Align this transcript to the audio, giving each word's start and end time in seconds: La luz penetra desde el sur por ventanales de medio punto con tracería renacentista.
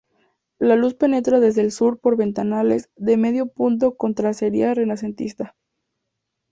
La 0.57 0.75
luz 0.75 0.95
penetra 0.95 1.39
desde 1.39 1.61
el 1.61 1.71
sur 1.71 1.99
por 1.99 2.17
ventanales 2.17 2.89
de 2.95 3.17
medio 3.17 3.45
punto 3.45 3.95
con 3.97 4.15
tracería 4.15 4.73
renacentista. 4.73 5.55